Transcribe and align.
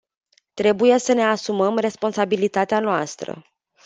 Trebuie 0.53 0.97
să 0.97 1.13
ne 1.13 1.23
asumăm 1.23 1.77
responsabilitatea 1.77 2.79
noastră. 2.79 3.43